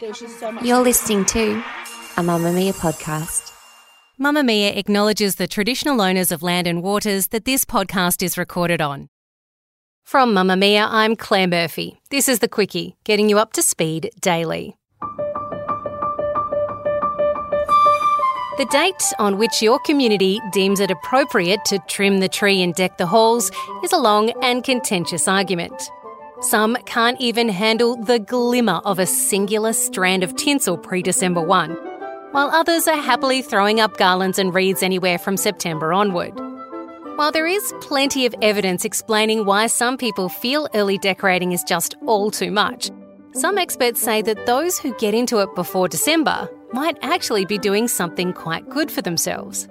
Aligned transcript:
You're 0.00 0.80
listening 0.80 1.26
to 1.26 1.52
a 2.16 2.22
Mamamia 2.22 2.72
podcast. 2.72 3.52
Mamamia 4.18 4.74
acknowledges 4.74 5.34
the 5.34 5.46
traditional 5.46 6.00
owners 6.00 6.32
of 6.32 6.42
land 6.42 6.66
and 6.66 6.82
waters 6.82 7.26
that 7.28 7.44
this 7.44 7.66
podcast 7.66 8.22
is 8.22 8.38
recorded 8.38 8.80
on. 8.80 9.10
From 10.02 10.34
Mamamia, 10.34 10.86
I'm 10.88 11.16
Claire 11.16 11.48
Murphy. 11.48 12.00
This 12.10 12.30
is 12.30 12.38
the 12.38 12.48
Quicky, 12.48 12.96
getting 13.04 13.28
you 13.28 13.38
up 13.38 13.52
to 13.52 13.62
speed 13.62 14.10
daily. 14.22 14.74
The 18.56 18.68
date 18.70 19.04
on 19.18 19.36
which 19.36 19.60
your 19.60 19.78
community 19.80 20.40
deems 20.50 20.80
it 20.80 20.90
appropriate 20.90 21.62
to 21.66 21.78
trim 21.88 22.20
the 22.20 22.28
tree 22.28 22.62
and 22.62 22.74
deck 22.74 22.96
the 22.96 23.06
halls 23.06 23.50
is 23.84 23.92
a 23.92 23.98
long 23.98 24.30
and 24.42 24.64
contentious 24.64 25.28
argument. 25.28 25.90
Some 26.40 26.78
can't 26.86 27.20
even 27.20 27.50
handle 27.50 27.96
the 27.96 28.18
glimmer 28.18 28.80
of 28.86 28.98
a 28.98 29.04
singular 29.04 29.74
strand 29.74 30.22
of 30.22 30.34
tinsel 30.36 30.78
pre 30.78 31.02
December 31.02 31.42
1, 31.42 31.72
while 32.32 32.48
others 32.48 32.88
are 32.88 32.96
happily 32.96 33.42
throwing 33.42 33.78
up 33.78 33.98
garlands 33.98 34.38
and 34.38 34.54
wreaths 34.54 34.82
anywhere 34.82 35.18
from 35.18 35.36
September 35.36 35.92
onward. 35.92 36.32
While 37.16 37.30
there 37.30 37.46
is 37.46 37.74
plenty 37.82 38.24
of 38.24 38.34
evidence 38.40 38.86
explaining 38.86 39.44
why 39.44 39.66
some 39.66 39.98
people 39.98 40.30
feel 40.30 40.66
early 40.72 40.96
decorating 40.96 41.52
is 41.52 41.62
just 41.62 41.94
all 42.06 42.30
too 42.30 42.50
much, 42.50 42.90
some 43.34 43.58
experts 43.58 44.00
say 44.00 44.22
that 44.22 44.46
those 44.46 44.78
who 44.78 44.96
get 44.96 45.12
into 45.12 45.40
it 45.40 45.54
before 45.54 45.88
December 45.88 46.48
might 46.72 46.96
actually 47.02 47.44
be 47.44 47.58
doing 47.58 47.86
something 47.86 48.32
quite 48.32 48.66
good 48.70 48.90
for 48.90 49.02
themselves. 49.02 49.68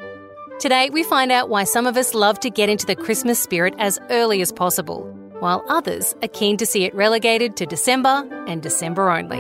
Today, 0.59 0.91
we 0.91 1.01
find 1.01 1.31
out 1.31 1.49
why 1.49 1.63
some 1.63 1.87
of 1.87 1.97
us 1.97 2.13
love 2.13 2.39
to 2.41 2.51
get 2.51 2.69
into 2.69 2.85
the 2.85 2.95
Christmas 2.95 3.39
spirit 3.39 3.73
as 3.79 3.97
early 4.11 4.41
as 4.41 4.51
possible, 4.51 5.15
while 5.39 5.63
others 5.69 6.15
are 6.21 6.27
keen 6.27 6.57
to 6.57 6.65
see 6.65 6.83
it 6.83 6.93
relegated 6.95 7.55
to 7.57 7.65
December 7.65 8.27
and 8.47 8.61
December 8.61 9.09
only. 9.09 9.39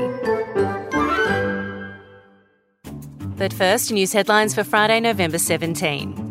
But 3.37 3.53
first, 3.53 3.91
news 3.91 4.11
headlines 4.11 4.53
for 4.53 4.63
Friday, 4.63 4.99
November 4.99 5.37
17. 5.37 6.28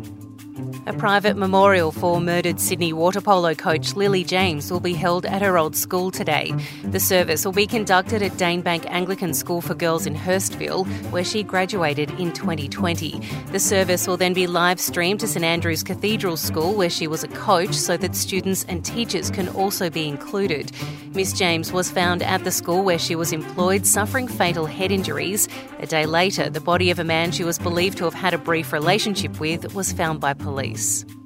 A 0.89 0.93
private 0.93 1.37
memorial 1.37 1.91
for 1.91 2.19
murdered 2.19 2.59
Sydney 2.59 2.93
water 2.93 3.21
polo 3.21 3.53
coach 3.53 3.93
Lily 3.93 4.23
James 4.23 4.71
will 4.71 4.79
be 4.79 4.95
held 4.95 5.23
at 5.23 5.43
her 5.43 5.55
old 5.55 5.75
school 5.75 6.09
today. 6.09 6.51
The 6.83 6.99
service 6.99 7.45
will 7.45 7.51
be 7.51 7.67
conducted 7.67 8.23
at 8.23 8.31
Danebank 8.31 8.87
Anglican 8.89 9.35
School 9.35 9.61
for 9.61 9.75
Girls 9.75 10.07
in 10.07 10.15
Hurstville, 10.15 10.87
where 11.11 11.23
she 11.23 11.43
graduated 11.43 12.09
in 12.19 12.33
2020. 12.33 13.21
The 13.51 13.59
service 13.59 14.07
will 14.07 14.17
then 14.17 14.33
be 14.33 14.47
live 14.47 14.79
streamed 14.79 15.19
to 15.19 15.27
St 15.27 15.45
Andrew's 15.45 15.83
Cathedral 15.83 16.37
School, 16.37 16.73
where 16.73 16.89
she 16.89 17.05
was 17.05 17.23
a 17.23 17.27
coach, 17.27 17.75
so 17.75 17.95
that 17.95 18.15
students 18.15 18.65
and 18.67 18.83
teachers 18.83 19.29
can 19.29 19.47
also 19.49 19.91
be 19.91 20.07
included. 20.07 20.71
Miss 21.13 21.33
James 21.33 21.71
was 21.71 21.91
found 21.91 22.23
at 22.23 22.43
the 22.43 22.51
school 22.51 22.83
where 22.83 22.99
she 22.99 23.15
was 23.15 23.31
employed, 23.31 23.85
suffering 23.85 24.27
fatal 24.27 24.65
head 24.65 24.91
injuries. 24.91 25.47
A 25.79 25.85
day 25.85 26.07
later, 26.07 26.49
the 26.49 26.61
body 26.61 26.89
of 26.89 26.97
a 26.97 27.03
man 27.03 27.31
she 27.31 27.43
was 27.43 27.59
believed 27.59 27.99
to 27.99 28.05
have 28.05 28.13
had 28.15 28.33
a 28.33 28.39
brief 28.39 28.73
relationship 28.73 29.39
with 29.39 29.75
was 29.75 29.91
found 29.91 30.19
by 30.19 30.33
police 30.33 30.78
voice. 30.79 31.18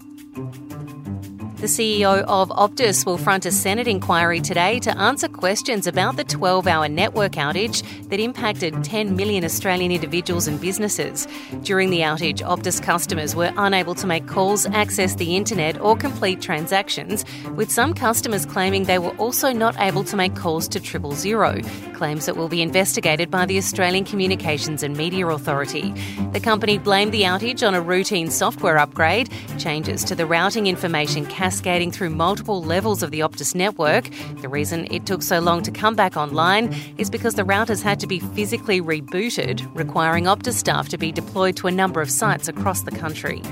The 1.63 1.69
CEO 1.69 2.23
of 2.23 2.49
Optus 2.49 3.05
will 3.05 3.17
front 3.17 3.45
a 3.45 3.51
Senate 3.51 3.87
inquiry 3.87 4.41
today 4.41 4.79
to 4.79 4.97
answer 4.97 5.29
questions 5.29 5.87
about 5.87 6.17
the 6.17 6.25
12 6.25 6.67
hour 6.67 6.89
network 6.89 7.31
outage 7.37 7.83
that 8.09 8.19
impacted 8.19 8.83
10 8.83 9.15
million 9.15 9.45
Australian 9.45 9.89
individuals 9.93 10.45
and 10.45 10.59
businesses. 10.59 11.25
During 11.61 11.89
the 11.89 11.99
outage, 11.99 12.41
Optus 12.41 12.83
customers 12.83 13.33
were 13.33 13.53
unable 13.55 13.95
to 13.95 14.05
make 14.05 14.27
calls, 14.27 14.65
access 14.65 15.15
the 15.15 15.37
internet, 15.37 15.79
or 15.79 15.95
complete 15.95 16.41
transactions, 16.41 17.23
with 17.55 17.71
some 17.71 17.93
customers 17.93 18.45
claiming 18.45 18.83
they 18.83 18.99
were 18.99 19.15
also 19.15 19.53
not 19.53 19.79
able 19.79 20.03
to 20.03 20.17
make 20.17 20.35
calls 20.35 20.67
to 20.67 20.81
triple 20.81 21.13
zero, 21.13 21.61
claims 21.93 22.25
that 22.25 22.35
will 22.35 22.49
be 22.49 22.61
investigated 22.61 23.31
by 23.31 23.45
the 23.45 23.57
Australian 23.57 24.03
Communications 24.03 24.83
and 24.83 24.97
Media 24.97 25.25
Authority. 25.27 25.93
The 26.33 26.41
company 26.41 26.77
blamed 26.77 27.13
the 27.13 27.21
outage 27.21 27.65
on 27.65 27.73
a 27.73 27.79
routine 27.79 28.29
software 28.29 28.77
upgrade, 28.77 29.31
changes 29.57 30.03
to 30.03 30.13
the 30.13 30.25
routing 30.25 30.67
information 30.67 31.25
cascading 31.53 31.91
through 31.91 32.09
multiple 32.09 32.63
levels 32.63 33.03
of 33.03 33.11
the 33.11 33.19
Optus 33.19 33.53
network. 33.53 34.09
The 34.41 34.49
reason 34.49 34.87
it 34.89 35.05
took 35.05 35.21
so 35.21 35.39
long 35.39 35.61
to 35.61 35.69
come 35.69 35.95
back 35.95 36.17
online 36.17 36.73
is 36.97 37.11
because 37.11 37.35
the 37.35 37.43
routers 37.43 37.83
had 37.83 37.99
to 37.99 38.07
be 38.07 38.19
physically 38.19 38.81
rebooted, 38.81 39.63
requiring 39.75 40.23
Optus 40.23 40.53
staff 40.53 40.89
to 40.89 40.97
be 40.97 41.11
deployed 41.11 41.55
to 41.57 41.67
a 41.67 41.71
number 41.71 42.01
of 42.01 42.09
sites 42.09 42.47
across 42.47 42.81
the 42.81 42.91
country. 42.91 43.43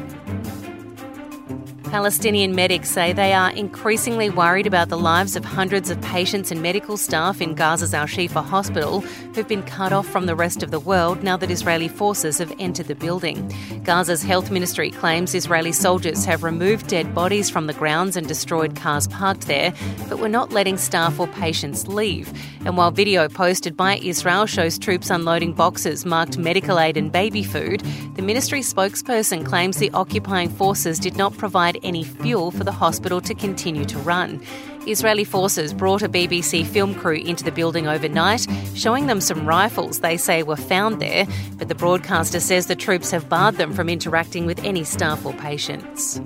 Palestinian 1.92 2.56
medics 2.56 2.90
say 2.90 3.12
they 3.12 3.34
are 3.34 3.52
increasingly 3.52 4.30
worried 4.30 4.66
about 4.66 4.88
the 4.88 4.98
lives 4.98 5.36
of 5.36 5.44
hundreds 5.44 5.90
of 5.90 6.02
patients 6.02 6.50
and 6.50 6.62
medical 6.62 6.96
staff 6.96 7.42
in 7.42 7.54
Gaza's 7.54 7.94
Al 7.94 8.06
Shifa 8.06 8.42
hospital 8.42 9.02
who've 9.36 9.48
been 9.50 9.64
cut 9.64 9.92
off 9.92 10.08
from 10.08 10.26
the 10.26 10.34
rest 10.34 10.64
of 10.64 10.72
the 10.72 10.80
world 10.80 11.22
now 11.22 11.36
that 11.36 11.52
Israeli 11.52 11.90
forces 11.90 12.38
have 12.38 12.54
entered 12.60 12.88
the 12.88 12.96
building. 12.96 13.46
Gaza's 13.84 14.24
health 14.24 14.52
ministry 14.52 14.90
claims 14.90 15.36
Israeli 15.36 15.74
soldiers 15.74 16.24
have 16.24 16.44
removed 16.44 16.88
dead 16.88 17.14
bodies 17.14 17.50
from 17.50 17.68
the 17.68 17.74
grounds 17.74 18.16
and 18.16 18.26
destroyed 18.26 18.74
cars 18.74 19.10
parked 19.10 19.48
there, 19.48 19.74
but 20.08 20.20
were 20.20 20.30
not 20.30 20.54
letting 20.54 20.78
staff 20.78 21.20
or 21.20 21.28
patients 21.28 21.90
leave. 21.90 22.32
And 22.64 22.78
while 22.78 22.92
video 22.92 23.28
posted 23.28 23.76
by 23.76 23.98
Israel 23.98 24.46
shows 24.46 24.80
troops 24.80 25.10
unloading 25.10 25.52
boxes 25.52 26.06
marked 26.06 26.38
medical 26.38 26.80
aid 26.80 26.96
and 26.96 27.12
baby 27.12 27.44
food, 27.44 27.82
the 28.16 28.22
ministry 28.22 28.62
spokesperson 28.62 29.46
claims 29.46 29.76
the 29.76 29.92
occupying 29.92 30.50
forces 30.50 30.98
did 30.98 31.18
not 31.18 31.36
provide 31.38 31.81
any 31.84 32.04
fuel 32.04 32.52
for 32.52 32.64
the 32.64 32.72
hospital 32.72 33.22
to 33.22 33.34
continue 33.34 33.86
to 33.86 33.98
run. 34.00 34.42
Israeli 34.88 35.24
forces 35.24 35.74
brought 35.74 36.02
a 36.02 36.10
BBC 36.10 36.66
film 36.66 36.96
crew 36.96 37.16
into 37.16 37.44
the 37.44 37.52
building 37.52 37.88
overnight, 37.88 38.48
showing 38.74 39.08
them 39.08 39.22
some 39.22 39.48
rifles 39.48 40.00
they 40.00 40.18
say 40.18 40.42
were 40.42 40.56
found 40.56 41.00
there, 41.00 41.28
but 41.58 41.68
the 41.68 41.76
broadcaster 41.76 42.40
says 42.40 42.68
the 42.68 42.76
troops 42.76 43.12
have 43.12 43.30
barred 43.30 43.58
them 43.58 43.74
from 43.74 43.90
interacting 43.90 44.46
with 44.46 44.64
any 44.64 44.84
staff 44.84 45.26
or 45.26 45.34
patients. 45.34 46.20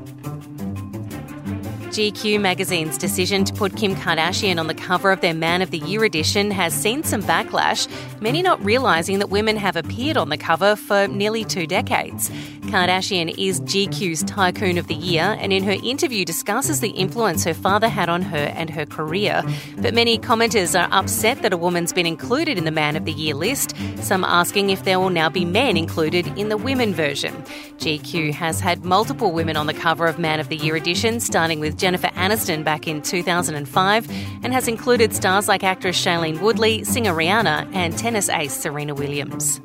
GQ 1.96 2.42
magazine's 2.42 2.98
decision 2.98 3.46
to 3.46 3.54
put 3.54 3.78
Kim 3.78 3.96
Kardashian 3.96 4.60
on 4.60 4.68
the 4.68 4.74
cover 4.74 5.12
of 5.12 5.22
their 5.22 5.34
Man 5.34 5.62
of 5.62 5.72
the 5.72 5.78
Year 5.78 6.04
edition 6.04 6.52
has 6.52 6.74
seen 6.74 7.04
some 7.04 7.24
backlash, 7.24 7.88
many 8.20 8.42
not 8.42 8.62
realising 8.66 9.20
that 9.20 9.30
women 9.30 9.56
have 9.56 9.78
appeared 9.78 10.18
on 10.18 10.28
the 10.28 10.38
cover 10.38 10.76
for 10.76 11.08
nearly 11.08 11.46
two 11.46 11.66
decades. 11.66 12.30
Kardashian 12.66 13.34
is 13.38 13.62
GQ's 13.62 14.24
Tycoon 14.24 14.78
of 14.78 14.88
the 14.88 14.96
Year 14.96 15.38
and 15.40 15.54
in 15.54 15.64
her 15.64 15.78
interview 15.84 16.26
discusses 16.26 16.82
the 16.82 16.90
influence 16.90 17.44
her 17.44 17.54
father 17.54 17.88
had 17.88 18.10
on 18.10 18.22
her 18.22 18.52
and 18.56 18.70
her 18.70 18.86
career. 18.86 19.44
But 19.78 19.94
many 19.94 20.18
commenters 20.18 20.80
are 20.80 20.88
upset 20.92 21.42
that 21.42 21.54
a 21.54 21.58
woman's 21.58 21.94
been 21.94 22.06
included 22.06 22.58
in 22.58 22.66
the 22.66 22.72
Man 22.72 22.96
of 22.96 23.06
the 23.06 23.12
Year 23.12 23.34
list, 23.34 23.76
some 23.98 24.24
asking 24.24 24.70
if 24.70 24.84
there 24.84 25.00
will 25.00 25.10
now 25.10 25.30
be 25.30 25.46
men 25.46 25.78
included 25.78 26.28
in 26.38 26.50
the 26.50 26.58
women 26.58 26.94
version. 26.94 27.34
GQ 27.78 28.34
has 28.34 28.60
had 28.60 28.84
multiple 28.84 29.32
women 29.32 29.58
on 29.58 29.68
the 29.68 29.74
cover 29.74 30.08
of 30.08 30.18
Man 30.20 30.40
of 30.40 30.50
the 30.50 30.58
Year 30.58 30.76
edition, 30.76 31.20
starting 31.20 31.60
with 31.60 31.78
Jennifer 31.78 32.08
Aniston 32.10 32.64
back 32.64 32.88
in 32.88 33.02
2005 33.02 34.10
and 34.44 34.54
has 34.54 34.68
included 34.68 35.14
stars 35.14 35.48
like 35.48 35.64
actress 35.64 36.04
Shailene 36.04 36.42
Woodley, 36.42 36.84
singer 36.84 37.14
Rihanna, 37.14 37.74
and 37.74 37.98
tennis 37.98 38.30
ace 38.30 38.54
Serena 38.54 38.96
Williams. 38.96 39.62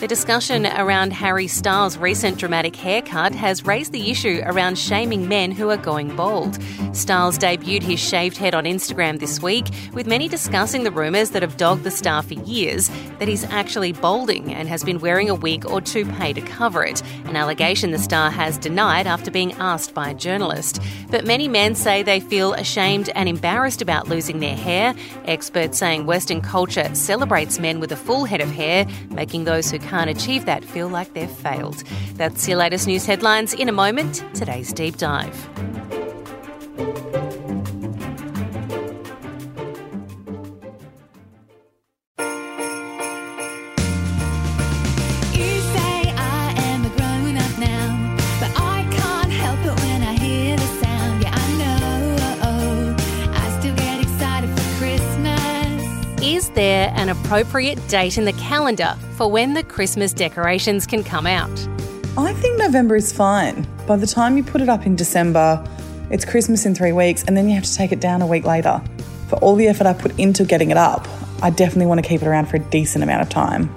The 0.00 0.08
discussion 0.08 0.64
around 0.64 1.12
Harry 1.12 1.46
Styles' 1.46 1.98
recent 1.98 2.38
dramatic 2.38 2.74
haircut 2.74 3.34
has 3.34 3.66
raised 3.66 3.92
the 3.92 4.10
issue 4.10 4.40
around 4.46 4.78
shaming 4.78 5.28
men 5.28 5.52
who 5.52 5.68
are 5.68 5.76
going 5.76 6.16
bald. 6.16 6.58
Styles 6.92 7.36
debuted 7.36 7.82
his 7.82 8.00
shaved 8.00 8.38
head 8.38 8.54
on 8.54 8.64
Instagram 8.64 9.18
this 9.18 9.42
week, 9.42 9.66
with 9.92 10.06
many 10.06 10.26
discussing 10.26 10.84
the 10.84 10.90
rumours 10.90 11.30
that 11.30 11.42
have 11.42 11.58
dogged 11.58 11.84
the 11.84 11.90
star 11.90 12.22
for 12.22 12.32
years 12.32 12.90
that 13.18 13.28
he's 13.28 13.44
actually 13.44 13.92
balding 13.92 14.54
and 14.54 14.68
has 14.68 14.82
been 14.82 15.00
wearing 15.00 15.28
a 15.28 15.34
wig 15.34 15.66
or 15.66 15.82
toupee 15.82 16.32
to 16.32 16.40
cover 16.40 16.82
it, 16.82 17.02
an 17.26 17.36
allegation 17.36 17.90
the 17.90 17.98
star 17.98 18.30
has 18.30 18.56
denied 18.56 19.06
after 19.06 19.30
being 19.30 19.52
asked 19.54 19.92
by 19.92 20.08
a 20.08 20.14
journalist. 20.14 20.80
But 21.10 21.26
many 21.26 21.46
men 21.46 21.74
say 21.74 22.02
they 22.02 22.20
feel 22.20 22.54
ashamed 22.54 23.10
and 23.14 23.28
embarrassed 23.28 23.82
about 23.82 24.08
losing 24.08 24.40
their 24.40 24.56
hair. 24.56 24.94
Experts 25.26 25.76
saying 25.76 26.06
Western 26.06 26.40
culture 26.40 26.88
celebrates 26.94 27.58
men 27.58 27.80
with 27.80 27.92
a 27.92 27.96
full 27.96 28.24
head 28.24 28.40
of 28.40 28.50
hair, 28.50 28.86
making 29.10 29.44
those 29.44 29.70
who 29.70 29.78
can't 29.90 30.08
achieve 30.08 30.44
that 30.44 30.64
feel 30.64 30.88
like 30.88 31.12
they've 31.14 31.28
failed. 31.28 31.82
That's 32.14 32.46
your 32.46 32.58
latest 32.58 32.86
news 32.86 33.06
headlines. 33.06 33.52
In 33.54 33.68
a 33.68 33.72
moment, 33.72 34.24
today's 34.34 34.72
deep 34.72 34.96
dive. 34.96 35.79
An 57.00 57.08
appropriate 57.08 57.78
date 57.88 58.18
in 58.18 58.26
the 58.26 58.32
calendar 58.34 58.94
for 59.16 59.30
when 59.30 59.54
the 59.54 59.62
Christmas 59.62 60.12
decorations 60.12 60.86
can 60.86 61.02
come 61.02 61.26
out? 61.26 61.50
I 62.18 62.34
think 62.34 62.58
November 62.58 62.94
is 62.94 63.10
fine. 63.10 63.66
By 63.86 63.96
the 63.96 64.06
time 64.06 64.36
you 64.36 64.44
put 64.44 64.60
it 64.60 64.68
up 64.68 64.84
in 64.84 64.96
December, 64.96 65.64
it's 66.10 66.26
Christmas 66.26 66.66
in 66.66 66.74
three 66.74 66.92
weeks, 66.92 67.24
and 67.24 67.34
then 67.34 67.48
you 67.48 67.54
have 67.54 67.64
to 67.64 67.74
take 67.74 67.90
it 67.90 68.00
down 68.00 68.20
a 68.20 68.26
week 68.26 68.44
later. 68.44 68.82
For 69.28 69.36
all 69.36 69.56
the 69.56 69.66
effort 69.66 69.86
I 69.86 69.94
put 69.94 70.18
into 70.18 70.44
getting 70.44 70.70
it 70.70 70.76
up, 70.76 71.08
I 71.40 71.48
definitely 71.48 71.86
want 71.86 72.02
to 72.02 72.06
keep 72.06 72.20
it 72.20 72.26
around 72.26 72.50
for 72.50 72.56
a 72.56 72.60
decent 72.60 73.02
amount 73.02 73.22
of 73.22 73.30
time. 73.30 73.74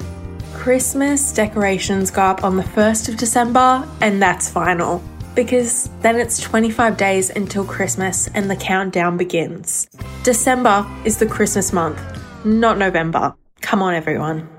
Christmas 0.53 1.31
decorations 1.31 2.11
go 2.11 2.23
up 2.23 2.43
on 2.43 2.57
the 2.57 2.63
1st 2.63 3.07
of 3.07 3.15
December, 3.15 3.87
and 4.01 4.21
that's 4.21 4.49
final 4.49 5.01
because 5.35 5.89
then 6.01 6.17
it's 6.17 6.39
25 6.39 6.97
days 6.97 7.29
until 7.29 7.65
Christmas 7.65 8.27
and 8.33 8.49
the 8.49 8.55
countdown 8.55 9.17
begins. 9.17 9.87
December 10.23 10.85
is 11.05 11.17
the 11.17 11.25
Christmas 11.25 11.73
month, 11.73 11.99
not 12.45 12.77
November. 12.77 13.33
Come 13.61 13.81
on, 13.81 13.93
everyone. 13.93 14.49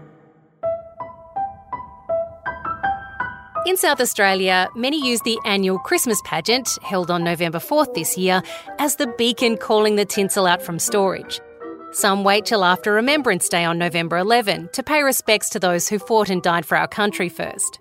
In 3.67 3.79
South 3.79 4.01
Australia, 4.01 4.69
many 4.75 5.03
use 5.03 5.21
the 5.23 5.39
annual 5.47 5.79
Christmas 5.79 6.21
pageant, 6.27 6.69
held 6.83 7.11
on 7.11 7.25
November 7.25 7.59
4th 7.59 7.95
this 7.95 8.19
year, 8.19 8.43
as 8.79 8.97
the 8.97 9.07
beacon 9.17 9.57
calling 9.57 9.97
the 9.97 10.05
tinsel 10.05 10.47
out 10.47 10.61
from 10.61 10.79
storage. 10.79 11.41
Some 11.93 12.25
wait 12.25 12.45
till 12.45 12.63
after 12.63 12.93
Remembrance 12.93 13.49
Day 13.49 13.65
on 13.65 13.79
November 13.79 14.19
11 14.19 14.69
to 14.73 14.83
pay 14.83 15.03
respects 15.03 15.49
to 15.51 15.59
those 15.59 15.89
who 15.89 15.99
fought 15.99 16.29
and 16.29 16.43
died 16.43 16.67
for 16.67 16.77
our 16.77 16.89
country 16.89 17.31
first. 17.31 17.79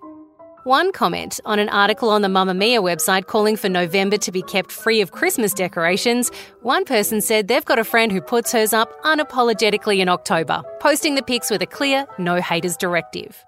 One 0.64 0.92
comment 0.92 1.40
on 1.44 1.58
an 1.58 1.68
article 1.68 2.08
on 2.08 2.22
the 2.22 2.28
Mamamia 2.28 2.78
website 2.80 3.26
calling 3.26 3.54
for 3.54 3.68
November 3.68 4.16
to 4.16 4.32
be 4.32 4.40
kept 4.40 4.72
free 4.72 5.02
of 5.02 5.12
Christmas 5.12 5.52
decorations, 5.52 6.30
one 6.62 6.86
person 6.86 7.20
said 7.20 7.48
they've 7.48 7.64
got 7.66 7.78
a 7.78 7.84
friend 7.84 8.10
who 8.10 8.22
puts 8.22 8.50
hers 8.50 8.72
up 8.72 8.98
unapologetically 9.02 9.98
in 9.98 10.08
October, 10.08 10.62
posting 10.80 11.16
the 11.16 11.22
pics 11.22 11.50
with 11.50 11.60
a 11.60 11.66
clear 11.66 12.06
no 12.16 12.40
haters 12.40 12.78
directive. 12.78 13.44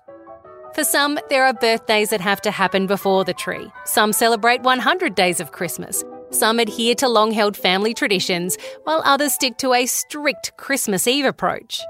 For 0.74 0.84
some, 0.84 1.18
there 1.30 1.46
are 1.46 1.54
birthdays 1.54 2.10
that 2.10 2.20
have 2.20 2.42
to 2.42 2.50
happen 2.50 2.86
before 2.86 3.24
the 3.24 3.32
tree. 3.32 3.72
Some 3.86 4.12
celebrate 4.12 4.60
100 4.60 5.14
days 5.14 5.40
of 5.40 5.52
Christmas. 5.52 6.04
Some 6.32 6.58
adhere 6.58 6.94
to 6.96 7.08
long 7.08 7.30
held 7.30 7.56
family 7.56 7.94
traditions, 7.94 8.58
while 8.84 9.00
others 9.06 9.32
stick 9.32 9.56
to 9.58 9.72
a 9.72 9.86
strict 9.86 10.54
Christmas 10.58 11.06
Eve 11.06 11.24
approach. 11.24 11.80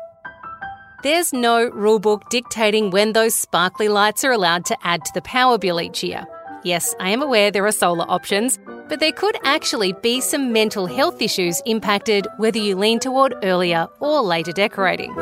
There's 1.02 1.32
no 1.32 1.70
rulebook 1.70 2.28
dictating 2.30 2.90
when 2.90 3.12
those 3.12 3.34
sparkly 3.34 3.88
lights 3.88 4.24
are 4.24 4.32
allowed 4.32 4.64
to 4.66 4.76
add 4.82 5.04
to 5.04 5.10
the 5.14 5.20
power 5.22 5.58
bill 5.58 5.80
each 5.80 6.02
year. 6.02 6.26
Yes, 6.64 6.94
I 6.98 7.10
am 7.10 7.22
aware 7.22 7.50
there 7.50 7.66
are 7.66 7.72
solar 7.72 8.06
options, 8.08 8.58
but 8.88 8.98
there 8.98 9.12
could 9.12 9.36
actually 9.44 9.92
be 9.92 10.20
some 10.20 10.52
mental 10.52 10.86
health 10.86 11.20
issues 11.20 11.60
impacted 11.66 12.26
whether 12.38 12.58
you 12.58 12.76
lean 12.76 12.98
toward 12.98 13.34
earlier 13.42 13.88
or 14.00 14.22
later 14.22 14.52
decorating. 14.52 15.14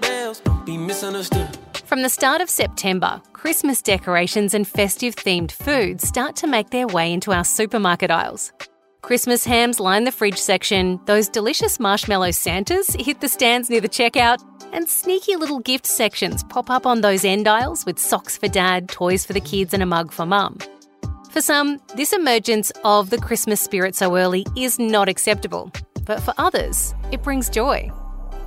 Bells, 0.00 0.42
From 1.84 2.02
the 2.02 2.08
start 2.08 2.40
of 2.40 2.50
September, 2.50 3.22
Christmas 3.32 3.80
decorations 3.80 4.54
and 4.54 4.68
festive 4.68 5.16
themed 5.16 5.50
foods 5.50 6.06
start 6.06 6.36
to 6.36 6.46
make 6.46 6.70
their 6.70 6.86
way 6.86 7.12
into 7.12 7.32
our 7.32 7.44
supermarket 7.44 8.10
aisles. 8.10 8.52
Christmas 9.02 9.44
hams 9.44 9.80
line 9.80 10.04
the 10.04 10.12
fridge 10.12 10.38
section, 10.38 11.00
those 11.06 11.28
delicious 11.28 11.80
marshmallow 11.80 12.30
Santas 12.30 12.94
hit 12.94 13.20
the 13.20 13.28
stands 13.28 13.68
near 13.68 13.80
the 13.80 13.88
checkout, 13.88 14.38
and 14.72 14.88
sneaky 14.88 15.34
little 15.34 15.58
gift 15.58 15.86
sections 15.86 16.44
pop 16.44 16.70
up 16.70 16.86
on 16.86 17.00
those 17.00 17.24
end 17.24 17.48
aisles 17.48 17.84
with 17.84 17.98
socks 17.98 18.38
for 18.38 18.46
dad, 18.46 18.88
toys 18.88 19.26
for 19.26 19.32
the 19.32 19.40
kids, 19.40 19.74
and 19.74 19.82
a 19.82 19.86
mug 19.86 20.12
for 20.12 20.24
mum. 20.24 20.56
For 21.32 21.40
some, 21.40 21.80
this 21.96 22.12
emergence 22.12 22.70
of 22.84 23.10
the 23.10 23.18
Christmas 23.18 23.60
spirit 23.60 23.96
so 23.96 24.16
early 24.16 24.46
is 24.56 24.78
not 24.78 25.08
acceptable, 25.08 25.72
but 26.04 26.20
for 26.20 26.32
others, 26.38 26.94
it 27.10 27.24
brings 27.24 27.50
joy. 27.50 27.90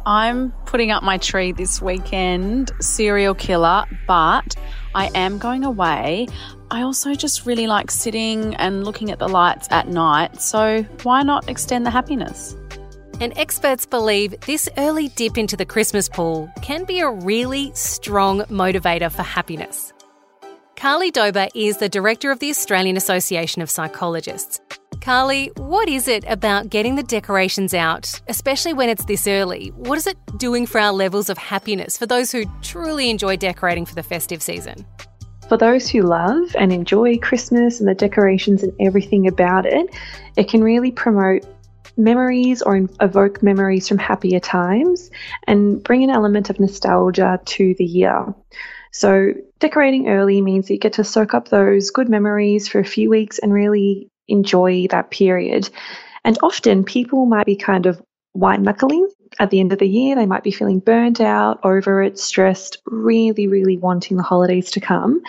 I'm 0.06 0.52
putting 0.66 0.92
up 0.92 1.02
my 1.02 1.18
tree 1.18 1.52
this 1.52 1.82
weekend, 1.82 2.72
serial 2.80 3.34
killer, 3.34 3.86
but 4.08 4.56
I 4.94 5.10
am 5.16 5.40
going 5.40 5.64
away. 5.64 6.28
I 6.70 6.82
also 6.82 7.16
just 7.16 7.48
really 7.48 7.66
like 7.66 7.90
sitting 7.90 8.54
and 8.56 8.84
looking 8.84 9.10
at 9.10 9.18
the 9.18 9.28
lights 9.28 9.68
at 9.72 9.88
night, 9.88 10.40
so 10.42 10.84
why 11.02 11.24
not 11.24 11.50
extend 11.50 11.88
the 11.88 11.90
happiness? 11.90 12.56
And 13.20 13.36
experts 13.36 13.86
believe 13.88 14.40
this 14.42 14.70
early 14.78 15.08
dip 15.10 15.38
into 15.40 15.58
the 15.58 15.66
Christmas 15.66 16.08
pool 16.08 16.52
can 16.62 16.84
be 16.84 17.00
a 17.00 17.10
really 17.10 17.72
strong 17.74 18.42
motivator 18.42 19.12
for 19.12 19.24
happiness. 19.24 19.92
Carly 20.76 21.10
Dober 21.10 21.48
is 21.56 21.78
the 21.78 21.90
director 21.90 22.30
of 22.30 22.40
the 22.40 22.50
Australian 22.50 22.98
Association 22.98 23.62
of 23.62 23.72
Psychologists. 23.72 24.60
Carly, 25.06 25.52
what 25.58 25.88
is 25.88 26.08
it 26.08 26.24
about 26.28 26.72
getting 26.72 26.96
the 26.96 27.04
decorations 27.04 27.76
out, 27.76 28.20
especially 28.28 28.74
when 28.74 28.90
it's 28.90 29.06
this 29.06 29.28
early? 29.28 29.68
What 29.76 30.00
is 30.00 30.08
it 30.08 30.18
doing 30.40 30.66
for 30.66 30.82
our 30.82 30.92
levels 30.92 31.30
of 31.30 31.38
happiness 31.38 31.96
for 31.96 32.08
those 32.08 32.32
who 32.32 32.46
truly 32.64 33.12
enjoy 33.12 33.38
decorating 33.38 33.86
for 33.86 33.94
the 33.94 34.02
festive 34.02 34.42
season? 34.42 34.84
For 35.48 35.58
those 35.58 35.88
who 35.88 36.02
love 36.02 36.56
and 36.58 36.74
enjoy 36.74 37.20
Christmas 37.20 37.80
and 37.80 37.88
the 37.88 37.94
decorations 37.94 38.64
and 38.64 38.74
everything 38.80 39.28
about 39.28 39.68
it, 39.68 39.96
it 40.38 40.50
can 40.50 40.64
really 40.64 40.90
promote 40.90 41.46
memories 41.98 42.64
or 42.64 42.88
evoke 43.00 43.44
memories 43.44 43.88
from 43.88 44.00
happier 44.00 44.40
times 44.40 45.12
and 45.46 45.84
bring 45.84 46.04
an 46.04 46.10
element 46.10 46.50
of 46.50 46.60
nostalgia 46.60 47.40
to 47.46 47.76
the 47.78 47.86
year. 47.86 48.34
So, 48.92 49.34
decorating 49.60 50.10
early 50.10 50.42
means 50.42 50.68
that 50.68 50.74
you 50.74 50.80
get 50.80 50.94
to 50.94 51.04
soak 51.04 51.36
up 51.36 51.50
those 51.50 51.92
good 51.92 52.10
memories 52.10 52.68
for 52.68 52.80
a 52.80 52.84
few 52.86 53.12
weeks 53.12 53.38
and 53.38 53.54
really 53.54 54.10
enjoy 54.28 54.88
that 54.90 55.12
period. 55.12 55.70
And 56.24 56.38
often 56.42 56.84
people 56.84 57.26
might 57.26 57.46
be 57.46 57.56
kind 57.56 57.86
of 57.86 58.02
white 58.34 58.60
knuckling 58.60 59.08
at 59.40 59.50
the 59.50 59.60
end 59.60 59.72
of 59.72 59.80
the 59.80 59.88
year. 59.88 60.16
They 60.16 60.26
might 60.26 60.44
be 60.44 60.52
feeling 60.52 60.80
burnt 60.80 61.22
out, 61.22 61.60
over 61.64 62.02
it, 62.02 62.20
stressed, 62.20 62.78
really, 62.86 63.48
really 63.48 63.78
wanting 63.78 64.18
the 64.18 64.24
holidays 64.24 64.72
to 64.72 64.82
come. 64.82 65.22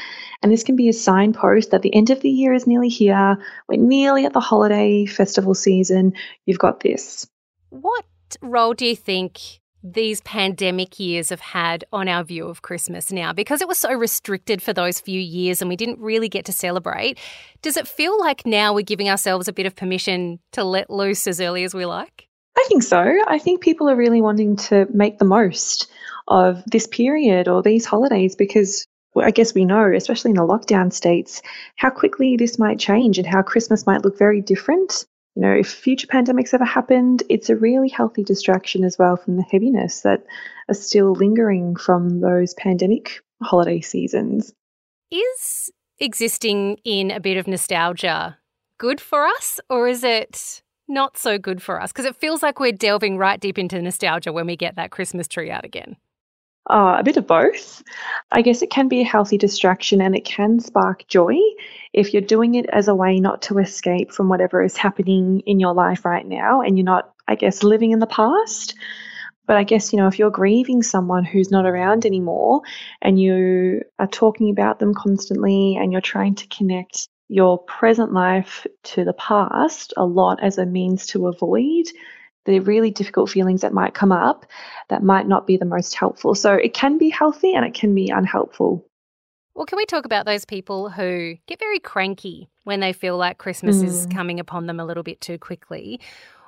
And 0.42 0.52
this 0.52 0.64
can 0.64 0.76
be 0.76 0.88
a 0.88 0.92
signpost 0.92 1.70
that 1.70 1.82
the 1.82 1.94
end 1.94 2.10
of 2.10 2.20
the 2.20 2.30
year 2.30 2.52
is 2.52 2.66
nearly 2.66 2.88
here. 2.88 3.36
We're 3.68 3.80
nearly 3.80 4.24
at 4.24 4.32
the 4.32 4.40
holiday 4.40 5.06
festival 5.06 5.54
season. 5.54 6.14
You've 6.46 6.58
got 6.58 6.80
this. 6.80 7.26
What 7.70 8.04
role 8.40 8.74
do 8.74 8.86
you 8.86 8.96
think 8.96 9.60
these 9.82 10.20
pandemic 10.22 10.98
years 10.98 11.28
have 11.28 11.40
had 11.40 11.84
on 11.92 12.08
our 12.08 12.24
view 12.24 12.48
of 12.48 12.62
Christmas 12.62 13.12
now 13.12 13.32
because 13.32 13.60
it 13.60 13.68
was 13.68 13.78
so 13.78 13.92
restricted 13.92 14.62
for 14.62 14.72
those 14.72 15.00
few 15.00 15.20
years 15.20 15.60
and 15.60 15.68
we 15.68 15.76
didn't 15.76 16.00
really 16.00 16.28
get 16.28 16.44
to 16.46 16.52
celebrate. 16.52 17.18
Does 17.62 17.76
it 17.76 17.86
feel 17.86 18.18
like 18.18 18.46
now 18.46 18.74
we're 18.74 18.82
giving 18.82 19.08
ourselves 19.08 19.48
a 19.48 19.52
bit 19.52 19.66
of 19.66 19.76
permission 19.76 20.40
to 20.52 20.64
let 20.64 20.90
loose 20.90 21.26
as 21.26 21.40
early 21.40 21.64
as 21.64 21.74
we 21.74 21.86
like? 21.86 22.28
I 22.56 22.64
think 22.68 22.82
so. 22.82 23.18
I 23.26 23.38
think 23.38 23.60
people 23.60 23.88
are 23.88 23.96
really 23.96 24.22
wanting 24.22 24.56
to 24.56 24.86
make 24.92 25.18
the 25.18 25.24
most 25.24 25.90
of 26.28 26.62
this 26.66 26.86
period 26.86 27.48
or 27.48 27.62
these 27.62 27.84
holidays 27.84 28.34
because 28.34 28.86
I 29.16 29.30
guess 29.30 29.54
we 29.54 29.64
know, 29.64 29.92
especially 29.94 30.30
in 30.30 30.36
the 30.36 30.42
lockdown 30.42 30.92
states, 30.92 31.42
how 31.76 31.90
quickly 31.90 32.36
this 32.36 32.58
might 32.58 32.78
change 32.78 33.18
and 33.18 33.26
how 33.26 33.42
Christmas 33.42 33.86
might 33.86 34.04
look 34.04 34.18
very 34.18 34.40
different 34.40 35.06
you 35.36 35.42
know, 35.42 35.52
if 35.52 35.68
future 35.68 36.06
pandemics 36.06 36.54
ever 36.54 36.64
happened, 36.64 37.22
it's 37.28 37.50
a 37.50 37.56
really 37.56 37.90
healthy 37.90 38.24
distraction 38.24 38.84
as 38.84 38.98
well 38.98 39.16
from 39.16 39.36
the 39.36 39.42
heaviness 39.42 40.00
that 40.00 40.24
are 40.68 40.74
still 40.74 41.12
lingering 41.12 41.76
from 41.76 42.20
those 42.20 42.54
pandemic 42.54 43.20
holiday 43.42 43.82
seasons. 43.82 44.54
Is 45.10 45.70
existing 46.00 46.78
in 46.84 47.10
a 47.10 47.20
bit 47.20 47.36
of 47.36 47.46
nostalgia 47.46 48.38
good 48.78 49.00
for 49.00 49.26
us, 49.26 49.60
or 49.68 49.88
is 49.88 50.02
it 50.02 50.62
not 50.88 51.18
so 51.18 51.38
good 51.38 51.62
for 51.62 51.82
us? 51.82 51.92
Because 51.92 52.06
it 52.06 52.16
feels 52.16 52.42
like 52.42 52.58
we're 52.58 52.72
delving 52.72 53.18
right 53.18 53.38
deep 53.38 53.58
into 53.58 53.80
nostalgia 53.80 54.32
when 54.32 54.46
we 54.46 54.56
get 54.56 54.76
that 54.76 54.90
Christmas 54.90 55.28
tree 55.28 55.50
out 55.50 55.66
again. 55.66 55.96
Uh, 56.68 56.96
a 56.98 57.04
bit 57.04 57.16
of 57.16 57.26
both. 57.28 57.84
I 58.32 58.42
guess 58.42 58.60
it 58.60 58.70
can 58.70 58.88
be 58.88 59.00
a 59.00 59.04
healthy 59.04 59.38
distraction 59.38 60.00
and 60.00 60.16
it 60.16 60.24
can 60.24 60.58
spark 60.58 61.06
joy 61.06 61.36
if 61.92 62.12
you're 62.12 62.22
doing 62.22 62.56
it 62.56 62.66
as 62.72 62.88
a 62.88 62.94
way 62.94 63.20
not 63.20 63.40
to 63.42 63.58
escape 63.58 64.10
from 64.10 64.28
whatever 64.28 64.62
is 64.62 64.76
happening 64.76 65.42
in 65.46 65.60
your 65.60 65.74
life 65.74 66.04
right 66.04 66.26
now 66.26 66.62
and 66.62 66.76
you're 66.76 66.84
not, 66.84 67.12
I 67.28 67.36
guess, 67.36 67.62
living 67.62 67.92
in 67.92 68.00
the 68.00 68.06
past. 68.06 68.74
But 69.46 69.56
I 69.56 69.62
guess, 69.62 69.92
you 69.92 69.98
know, 70.00 70.08
if 70.08 70.18
you're 70.18 70.30
grieving 70.30 70.82
someone 70.82 71.24
who's 71.24 71.52
not 71.52 71.66
around 71.66 72.04
anymore 72.04 72.62
and 73.00 73.20
you 73.20 73.82
are 74.00 74.08
talking 74.08 74.50
about 74.50 74.80
them 74.80 74.92
constantly 74.92 75.76
and 75.76 75.92
you're 75.92 76.00
trying 76.00 76.34
to 76.34 76.48
connect 76.48 77.08
your 77.28 77.58
present 77.58 78.12
life 78.12 78.66
to 78.82 79.04
the 79.04 79.12
past 79.12 79.94
a 79.96 80.04
lot 80.04 80.42
as 80.42 80.58
a 80.58 80.66
means 80.66 81.06
to 81.06 81.28
avoid 81.28 81.86
the 82.46 82.60
really 82.60 82.90
difficult 82.90 83.28
feelings 83.28 83.60
that 83.60 83.74
might 83.74 83.94
come 83.94 84.12
up 84.12 84.46
that 84.88 85.02
might 85.02 85.28
not 85.28 85.46
be 85.46 85.56
the 85.56 85.64
most 85.64 85.94
helpful. 85.94 86.34
So 86.34 86.54
it 86.54 86.72
can 86.72 86.96
be 86.96 87.10
healthy 87.10 87.54
and 87.54 87.64
it 87.64 87.74
can 87.74 87.94
be 87.94 88.08
unhelpful. 88.08 88.86
Well, 89.54 89.66
can 89.66 89.76
we 89.76 89.86
talk 89.86 90.04
about 90.04 90.26
those 90.26 90.44
people 90.44 90.90
who 90.90 91.36
get 91.46 91.58
very 91.58 91.78
cranky 91.78 92.48
when 92.64 92.80
they 92.80 92.92
feel 92.92 93.16
like 93.16 93.38
Christmas 93.38 93.78
mm. 93.78 93.84
is 93.84 94.06
coming 94.06 94.38
upon 94.38 94.66
them 94.66 94.78
a 94.78 94.84
little 94.84 95.02
bit 95.02 95.20
too 95.20 95.38
quickly? 95.38 96.00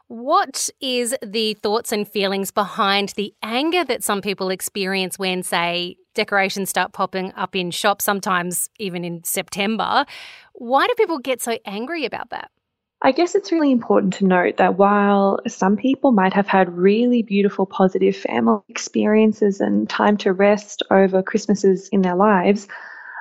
What 0.08 0.70
is 0.80 1.14
the 1.22 1.54
thoughts 1.54 1.92
and 1.92 2.08
feelings 2.08 2.50
behind 2.50 3.10
the 3.10 3.34
anger 3.42 3.84
that 3.84 4.02
some 4.02 4.22
people 4.22 4.48
experience 4.48 5.18
when, 5.18 5.42
say, 5.42 5.96
decorations 6.14 6.70
start 6.70 6.92
popping 6.92 7.32
up 7.34 7.54
in 7.54 7.70
shops, 7.70 8.04
sometimes 8.04 8.70
even 8.78 9.04
in 9.04 9.22
September? 9.24 10.06
Why 10.54 10.86
do 10.86 10.94
people 10.96 11.18
get 11.18 11.42
so 11.42 11.58
angry 11.66 12.04
about 12.04 12.30
that? 12.30 12.50
I 13.00 13.12
guess 13.12 13.36
it's 13.36 13.52
really 13.52 13.70
important 13.70 14.14
to 14.14 14.26
note 14.26 14.56
that 14.56 14.76
while 14.76 15.38
some 15.46 15.76
people 15.76 16.10
might 16.10 16.32
have 16.32 16.48
had 16.48 16.76
really 16.76 17.22
beautiful, 17.22 17.64
positive 17.64 18.16
family 18.16 18.60
experiences 18.68 19.60
and 19.60 19.88
time 19.88 20.16
to 20.18 20.32
rest 20.32 20.82
over 20.90 21.22
Christmases 21.22 21.88
in 21.90 22.02
their 22.02 22.16
lives, 22.16 22.66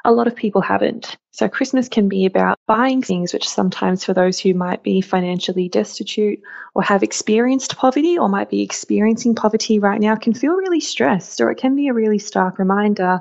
a 0.03 0.11
lot 0.11 0.25
of 0.25 0.35
people 0.35 0.61
haven't. 0.61 1.15
So, 1.31 1.47
Christmas 1.47 1.87
can 1.89 2.09
be 2.09 2.25
about 2.25 2.57
buying 2.65 3.03
things, 3.03 3.33
which 3.33 3.47
sometimes 3.47 4.03
for 4.03 4.15
those 4.15 4.39
who 4.39 4.55
might 4.55 4.81
be 4.81 4.99
financially 4.99 5.69
destitute 5.69 6.39
or 6.73 6.81
have 6.81 7.03
experienced 7.03 7.77
poverty 7.77 8.17
or 8.17 8.29
might 8.29 8.49
be 8.49 8.63
experiencing 8.63 9.35
poverty 9.35 9.77
right 9.77 10.01
now, 10.01 10.15
can 10.15 10.33
feel 10.33 10.55
really 10.55 10.79
stressed, 10.79 11.39
or 11.39 11.51
it 11.51 11.59
can 11.59 11.75
be 11.75 11.87
a 11.87 11.93
really 11.93 12.17
stark 12.17 12.57
reminder 12.57 13.19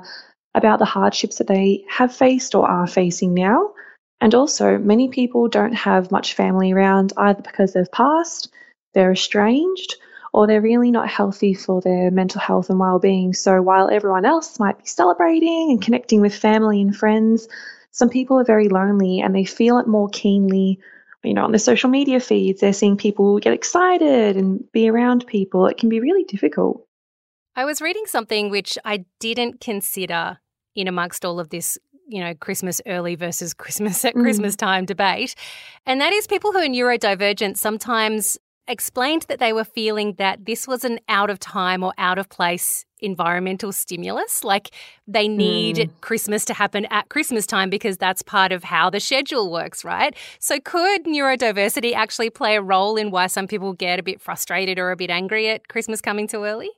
about 0.55 0.79
the 0.79 0.85
hardships 0.85 1.37
that 1.37 1.47
they 1.47 1.85
have 1.87 2.15
faced 2.15 2.55
or 2.55 2.67
are 2.67 2.87
facing 2.87 3.35
now 3.35 3.69
and 4.19 4.33
also, 4.33 4.77
many 4.77 5.09
people 5.09 5.47
don't 5.47 5.73
have 5.73 6.11
much 6.11 6.33
family 6.33 6.71
around 6.71 7.13
either 7.17 7.41
because 7.41 7.73
they've 7.73 7.91
passed, 7.91 8.49
they're 8.93 9.11
estranged, 9.11 9.95
or 10.33 10.47
they're 10.47 10.61
really 10.61 10.91
not 10.91 11.07
healthy 11.07 11.53
for 11.53 11.81
their 11.81 12.11
mental 12.11 12.41
health 12.41 12.69
and 12.69 12.79
well-being. 12.79 13.33
So 13.33 13.61
while 13.61 13.89
everyone 13.89 14.25
else 14.25 14.59
might 14.59 14.77
be 14.79 14.85
celebrating 14.85 15.71
and 15.71 15.81
connecting 15.81 16.21
with 16.21 16.35
family 16.35 16.81
and 16.81 16.95
friends, 16.95 17.47
some 17.91 18.09
people 18.09 18.39
are 18.39 18.43
very 18.43 18.69
lonely 18.69 19.19
and 19.19 19.35
they 19.35 19.45
feel 19.45 19.77
it 19.77 19.87
more 19.87 20.09
keenly. 20.09 20.79
You 21.23 21.33
know, 21.33 21.43
on 21.43 21.51
the 21.51 21.59
social 21.59 21.89
media 21.89 22.19
feeds, 22.19 22.61
they're 22.61 22.73
seeing 22.73 22.97
people 22.97 23.39
get 23.39 23.53
excited 23.53 24.37
and 24.37 24.63
be 24.71 24.89
around 24.89 25.27
people. 25.27 25.67
It 25.67 25.77
can 25.77 25.89
be 25.89 25.99
really 25.99 26.23
difficult. 26.23 26.85
I 27.55 27.65
was 27.65 27.81
reading 27.81 28.05
something 28.05 28.49
which 28.49 28.77
I 28.85 29.05
didn't 29.19 29.59
consider 29.59 30.39
in 30.75 30.87
amongst 30.87 31.25
all 31.25 31.39
of 31.39 31.49
this 31.49 31.77
you 32.07 32.23
know, 32.23 32.33
Christmas 32.35 32.81
early 32.85 33.15
versus 33.15 33.53
Christmas 33.53 34.03
at 34.05 34.15
mm. 34.15 34.21
Christmas 34.21 34.55
time 34.55 34.85
debate. 34.85 35.35
And 35.85 36.01
that 36.01 36.13
is 36.13 36.27
people 36.27 36.51
who 36.51 36.59
are 36.59 36.67
neurodivergent 36.67 37.57
sometimes 37.57 38.37
explained 38.67 39.25
that 39.29 39.39
they 39.39 39.53
were 39.53 39.63
feeling 39.63 40.13
that 40.17 40.45
this 40.45 40.67
was 40.67 40.83
an 40.83 40.99
out 41.07 41.29
of 41.29 41.39
time 41.39 41.83
or 41.83 41.93
out 41.97 42.17
of 42.17 42.27
place 42.29 42.85
environmental 42.99 43.71
stimulus. 43.71 44.43
Like 44.43 44.71
they 45.07 45.27
need 45.27 45.77
mm. 45.77 45.89
Christmas 46.01 46.43
to 46.45 46.53
happen 46.53 46.85
at 46.89 47.09
Christmas 47.09 47.45
time 47.45 47.69
because 47.69 47.97
that's 47.97 48.21
part 48.21 48.51
of 48.51 48.63
how 48.63 48.89
the 48.89 48.99
schedule 48.99 49.51
works, 49.51 49.85
right? 49.85 50.15
So, 50.39 50.59
could 50.59 51.05
neurodiversity 51.05 51.93
actually 51.93 52.29
play 52.29 52.55
a 52.55 52.61
role 52.61 52.97
in 52.97 53.11
why 53.11 53.27
some 53.27 53.47
people 53.47 53.73
get 53.73 53.99
a 53.99 54.03
bit 54.03 54.19
frustrated 54.19 54.79
or 54.79 54.91
a 54.91 54.95
bit 54.95 55.09
angry 55.09 55.49
at 55.49 55.67
Christmas 55.67 56.01
coming 56.01 56.27
too 56.27 56.43
early? 56.43 56.69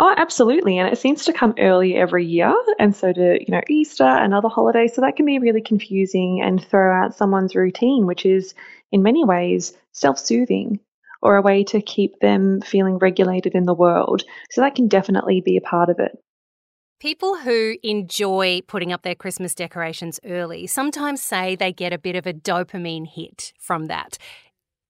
Oh, 0.00 0.14
absolutely. 0.16 0.78
And 0.78 0.88
it 0.88 0.96
seems 0.96 1.24
to 1.24 1.32
come 1.32 1.54
early 1.58 1.96
every 1.96 2.24
year. 2.24 2.54
And 2.78 2.94
so 2.94 3.12
do, 3.12 3.36
you 3.40 3.46
know, 3.48 3.62
Easter 3.68 4.04
and 4.04 4.32
other 4.32 4.48
holidays. 4.48 4.94
So 4.94 5.00
that 5.00 5.16
can 5.16 5.26
be 5.26 5.40
really 5.40 5.60
confusing 5.60 6.40
and 6.40 6.64
throw 6.64 6.94
out 6.94 7.16
someone's 7.16 7.56
routine, 7.56 8.06
which 8.06 8.24
is 8.24 8.54
in 8.92 9.02
many 9.02 9.24
ways 9.24 9.76
self 9.90 10.16
soothing 10.16 10.78
or 11.20 11.36
a 11.36 11.42
way 11.42 11.64
to 11.64 11.82
keep 11.82 12.20
them 12.20 12.60
feeling 12.60 12.98
regulated 12.98 13.56
in 13.56 13.64
the 13.64 13.74
world. 13.74 14.22
So 14.52 14.60
that 14.60 14.76
can 14.76 14.86
definitely 14.86 15.40
be 15.40 15.56
a 15.56 15.60
part 15.60 15.90
of 15.90 15.98
it. 15.98 16.16
People 17.00 17.38
who 17.38 17.74
enjoy 17.82 18.60
putting 18.68 18.92
up 18.92 19.02
their 19.02 19.16
Christmas 19.16 19.52
decorations 19.52 20.20
early 20.24 20.68
sometimes 20.68 21.20
say 21.20 21.56
they 21.56 21.72
get 21.72 21.92
a 21.92 21.98
bit 21.98 22.14
of 22.14 22.24
a 22.24 22.32
dopamine 22.32 23.06
hit 23.06 23.52
from 23.58 23.86
that. 23.86 24.16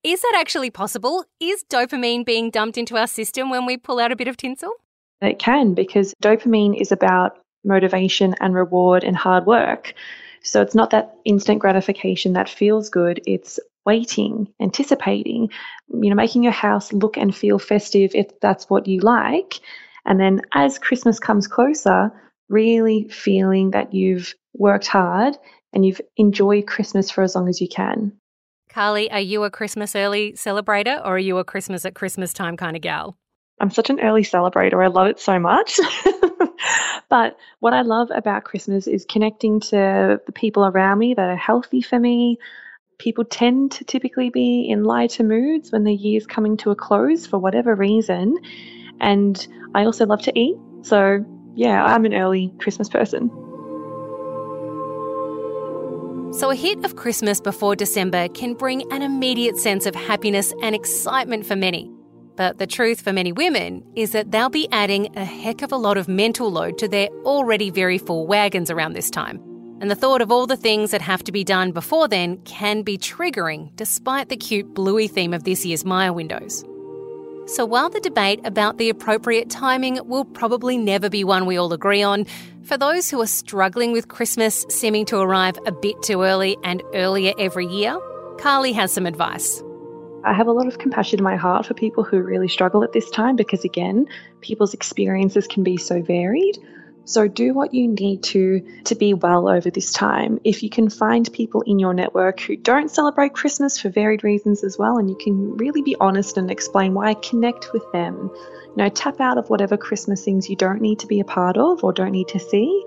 Is 0.03 0.21
that 0.21 0.37
actually 0.39 0.69
possible? 0.69 1.25
Is 1.39 1.63
dopamine 1.67 2.25
being 2.25 2.51
dumped 2.51 2.77
into 2.77 2.95
our 2.95 3.07
system 3.07 3.49
when 3.49 3.65
we 3.65 3.75
pull 3.75 3.99
out 3.99 4.11
a 4.11 4.15
bit 4.15 4.27
of 4.27 4.37
tinsel? 4.37 4.71
It 5.21 5.39
can 5.39 5.73
because 5.73 6.13
dopamine 6.21 6.79
is 6.79 6.91
about 6.91 7.39
motivation 7.63 8.35
and 8.39 8.53
reward 8.53 9.03
and 9.03 9.15
hard 9.15 9.45
work. 9.45 9.93
So 10.43 10.61
it's 10.61 10.75
not 10.75 10.91
that 10.91 11.15
instant 11.25 11.59
gratification 11.59 12.33
that 12.33 12.49
feels 12.49 12.89
good. 12.89 13.21
It's 13.27 13.59
waiting, 13.85 14.47
anticipating, 14.61 15.49
you 15.89 16.09
know, 16.09 16.15
making 16.15 16.43
your 16.43 16.53
house 16.53 16.93
look 16.93 17.17
and 17.17 17.35
feel 17.35 17.59
festive 17.59 18.11
if 18.13 18.39
that's 18.39 18.69
what 18.69 18.87
you 18.87 19.01
like. 19.01 19.59
And 20.05 20.19
then 20.19 20.41
as 20.53 20.79
Christmas 20.79 21.19
comes 21.19 21.47
closer, 21.47 22.11
really 22.47 23.07
feeling 23.09 23.71
that 23.71 23.93
you've 23.93 24.33
worked 24.53 24.87
hard 24.87 25.37
and 25.73 25.85
you've 25.85 26.01
enjoyed 26.17 26.67
Christmas 26.67 27.11
for 27.11 27.23
as 27.23 27.35
long 27.35 27.47
as 27.49 27.61
you 27.61 27.67
can. 27.67 28.13
Carly, 28.69 29.11
are 29.11 29.19
you 29.19 29.43
a 29.43 29.49
Christmas 29.49 29.95
early 29.95 30.33
celebrator 30.33 30.99
or 30.99 31.15
are 31.15 31.19
you 31.19 31.37
a 31.37 31.43
Christmas 31.43 31.85
at 31.85 31.95
Christmas 31.95 32.33
time 32.33 32.55
kind 32.55 32.75
of 32.75 32.81
gal? 32.81 33.17
I'm 33.59 33.69
such 33.69 33.89
an 33.89 33.99
early 33.99 34.23
celebrator. 34.23 34.83
I 34.83 34.87
love 34.87 35.07
it 35.07 35.19
so 35.19 35.37
much. 35.39 35.79
but 37.09 37.37
what 37.59 37.73
I 37.73 37.81
love 37.81 38.09
about 38.11 38.45
Christmas 38.45 38.87
is 38.87 39.05
connecting 39.05 39.59
to 39.61 40.21
the 40.25 40.31
people 40.33 40.65
around 40.65 40.99
me 40.99 41.13
that 41.13 41.29
are 41.29 41.35
healthy 41.35 41.81
for 41.81 41.99
me. 41.99 42.37
People 42.99 43.25
tend 43.25 43.71
to 43.73 43.83
typically 43.83 44.29
be 44.29 44.69
in 44.69 44.83
lighter 44.83 45.23
moods 45.23 45.71
when 45.71 45.83
the 45.83 45.93
year's 45.93 46.25
coming 46.25 46.57
to 46.57 46.71
a 46.71 46.75
close 46.75 47.25
for 47.25 47.37
whatever 47.37 47.75
reason. 47.75 48.37
And 49.01 49.45
I 49.75 49.83
also 49.83 50.05
love 50.05 50.21
to 50.23 50.39
eat. 50.39 50.55
So, 50.83 51.25
yeah, 51.55 51.83
I'm 51.83 52.05
an 52.05 52.13
early 52.13 52.53
Christmas 52.59 52.87
person. 52.87 53.29
So, 56.31 56.51
a 56.51 56.55
hit 56.55 56.85
of 56.85 56.95
Christmas 56.95 57.41
before 57.41 57.75
December 57.75 58.27
can 58.29 58.53
bring 58.53 58.89
an 58.93 59.01
immediate 59.01 59.57
sense 59.57 59.85
of 59.85 59.95
happiness 59.95 60.53
and 60.61 60.75
excitement 60.75 61.45
for 61.45 61.55
many. 61.55 61.91
But 62.39 62.57
the 62.57 62.65
truth 62.65 63.01
for 63.01 63.11
many 63.11 63.33
women 63.33 63.83
is 63.97 64.13
that 64.13 64.31
they'll 64.31 64.49
be 64.49 64.69
adding 64.71 65.13
a 65.17 65.25
heck 65.25 65.61
of 65.61 65.73
a 65.73 65.75
lot 65.75 65.97
of 65.97 66.07
mental 66.07 66.49
load 66.49 66.77
to 66.77 66.87
their 66.87 67.09
already 67.25 67.69
very 67.69 67.97
full 67.97 68.27
wagons 68.27 68.71
around 68.71 68.93
this 68.93 69.09
time. 69.09 69.41
And 69.81 69.91
the 69.91 69.95
thought 69.95 70.21
of 70.21 70.31
all 70.31 70.47
the 70.47 70.55
things 70.55 70.91
that 70.91 71.01
have 71.01 71.21
to 71.25 71.33
be 71.33 71.43
done 71.43 71.73
before 71.73 72.07
then 72.07 72.37
can 72.43 72.81
be 72.81 72.97
triggering, 72.97 73.75
despite 73.75 74.29
the 74.29 74.37
cute 74.37 74.73
bluey 74.73 75.09
theme 75.09 75.33
of 75.33 75.43
this 75.43 75.65
year's 75.65 75.83
Myer 75.83 76.13
windows. 76.13 76.63
So 77.47 77.65
while 77.65 77.89
the 77.89 77.99
debate 77.99 78.39
about 78.45 78.77
the 78.77 78.87
appropriate 78.87 79.49
timing 79.49 79.99
will 80.07 80.23
probably 80.23 80.77
never 80.77 81.09
be 81.09 81.25
one 81.25 81.45
we 81.45 81.57
all 81.57 81.73
agree 81.73 82.01
on, 82.01 82.25
for 82.63 82.77
those 82.77 83.09
who 83.09 83.19
are 83.19 83.27
struggling 83.27 83.91
with 83.91 84.07
Christmas 84.07 84.65
seeming 84.69 85.03
to 85.07 85.17
arrive 85.17 85.59
a 85.65 85.73
bit 85.73 86.01
too 86.03 86.21
early 86.21 86.55
and 86.63 86.83
earlier 86.93 87.33
every 87.37 87.65
year, 87.65 87.99
Carly 88.37 88.71
has 88.71 88.93
some 88.93 89.05
advice. 89.05 89.61
I 90.23 90.33
have 90.33 90.47
a 90.47 90.51
lot 90.51 90.67
of 90.67 90.79
compassion 90.79 91.19
in 91.19 91.23
my 91.23 91.35
heart 91.35 91.65
for 91.65 91.73
people 91.73 92.03
who 92.03 92.21
really 92.21 92.47
struggle 92.47 92.83
at 92.83 92.91
this 92.91 93.09
time 93.09 93.35
because, 93.35 93.63
again, 93.63 94.07
people's 94.41 94.73
experiences 94.73 95.47
can 95.47 95.63
be 95.63 95.77
so 95.77 96.01
varied. 96.01 96.57
So 97.05 97.27
do 97.27 97.53
what 97.55 97.73
you 97.73 97.87
need 97.87 98.21
to 98.23 98.61
to 98.83 98.93
be 98.93 99.15
well 99.15 99.49
over 99.49 99.71
this 99.71 99.91
time. 99.91 100.39
If 100.43 100.61
you 100.61 100.69
can 100.69 100.89
find 100.89 101.31
people 101.33 101.61
in 101.61 101.79
your 101.79 101.93
network 101.93 102.39
who 102.41 102.55
don't 102.55 102.91
celebrate 102.91 103.33
Christmas 103.33 103.79
for 103.79 103.89
varied 103.89 104.23
reasons 104.23 104.63
as 104.63 104.77
well, 104.77 104.97
and 104.97 105.09
you 105.09 105.15
can 105.15 105.57
really 105.57 105.81
be 105.81 105.95
honest 105.99 106.37
and 106.37 106.51
explain 106.51 106.93
why, 106.93 107.15
connect 107.15 107.73
with 107.73 107.89
them. 107.93 108.29
You 108.67 108.73
know, 108.83 108.89
tap 108.89 109.19
out 109.19 109.39
of 109.39 109.49
whatever 109.49 109.75
Christmas 109.75 110.23
things 110.23 110.49
you 110.49 110.55
don't 110.55 110.81
need 110.81 110.99
to 110.99 111.07
be 111.07 111.19
a 111.19 111.25
part 111.25 111.57
of 111.57 111.83
or 111.83 111.91
don't 111.93 112.11
need 112.11 112.27
to 112.27 112.39
see. 112.39 112.85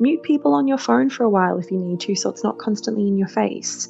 Mute 0.00 0.22
people 0.22 0.52
on 0.52 0.68
your 0.68 0.78
phone 0.78 1.08
for 1.08 1.24
a 1.24 1.30
while 1.30 1.58
if 1.58 1.70
you 1.70 1.78
need 1.78 2.00
to, 2.00 2.14
so 2.14 2.28
it's 2.28 2.44
not 2.44 2.58
constantly 2.58 3.06
in 3.08 3.16
your 3.16 3.28
face. 3.28 3.88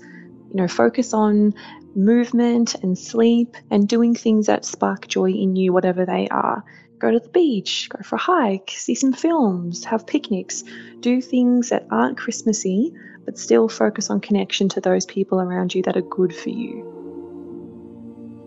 You 0.52 0.61
know, 0.61 0.68
focus 0.68 1.14
on 1.14 1.54
movement 1.94 2.75
and 2.82 2.99
sleep 2.99 3.56
and 3.71 3.88
doing 3.88 4.14
things 4.14 4.47
that 4.47 4.66
spark 4.66 5.09
joy 5.09 5.30
in 5.30 5.56
you, 5.56 5.73
whatever 5.73 6.04
they 6.04 6.28
are. 6.28 6.62
Go 6.99 7.11
to 7.11 7.18
the 7.18 7.28
beach, 7.30 7.88
go 7.88 8.02
for 8.02 8.16
a 8.16 8.21
hike, 8.21 8.71
see 8.76 8.94
some 8.94 9.14
films, 9.14 9.82
have 9.85 10.06
picnics, 10.06 10.62
do 11.00 11.23
things 11.23 11.71
that 11.71 11.87
aren't 11.90 12.18
Christmassy, 12.18 12.92
but 13.25 13.38
still 13.38 13.66
focus 13.68 14.11
on 14.11 14.21
connection 14.21 14.68
to 14.68 14.80
those 14.80 15.06
people 15.06 15.40
around 15.40 15.75
you 15.75 15.82
that 15.85 15.97
are 15.97 16.02
good 16.02 16.35
for 16.35 16.50
you. 16.50 16.88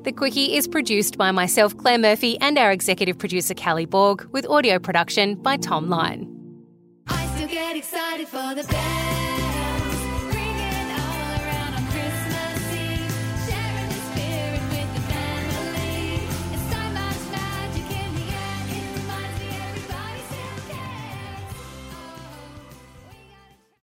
The 0.04 0.12
Quicky 0.12 0.56
is 0.56 0.68
produced 0.68 1.18
by 1.18 1.32
myself, 1.32 1.76
Claire 1.76 1.98
Murphy, 1.98 2.40
and 2.40 2.60
our 2.60 2.72
executive 2.72 3.18
producer, 3.18 3.56
Kally 3.56 3.88
Borg, 3.88 4.30
with 4.32 4.46
audio 4.46 4.78
production 4.78 5.34
by 5.34 5.58
Thom 5.58 5.90
Lion. 5.90 6.32